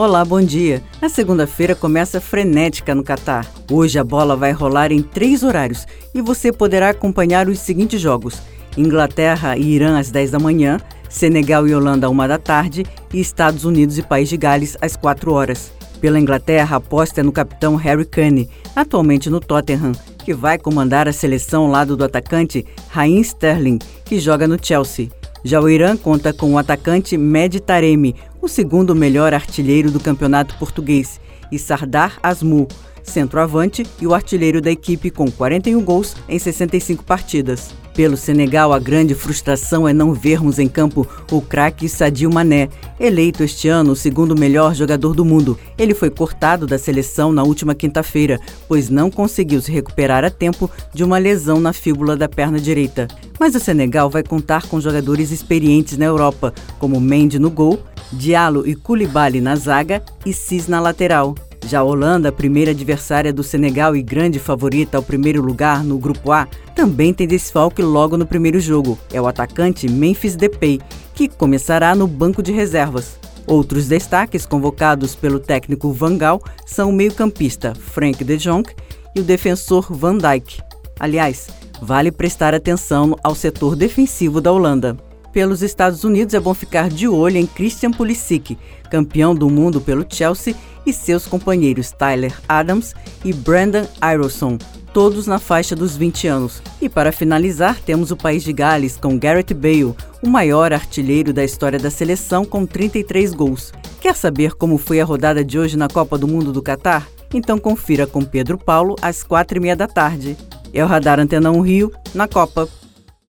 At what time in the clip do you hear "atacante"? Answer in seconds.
22.04-22.64, 26.58-27.16, 69.26-69.88